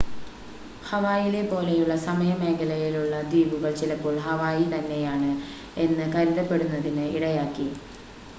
"ഹവായിലെപ്പോലെയുള്ള 0.83 1.95
സമയ 2.05 2.31
മേഖലയിലുള്ള 2.39 3.21
ദ്വീപുകള്‍ 3.27 3.71
ചിലപ്പോള്‍ 3.81 4.17
"ഹവായിതന്നെയാണ്‌" 4.19 5.31
എന്ന് 5.77 6.07
കരുതപ്പെടുന്നതിന്‌ 6.11 7.07
ഇടയാക്കി. 7.15 7.69